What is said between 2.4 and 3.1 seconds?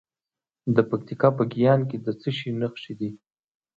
نښې دي؟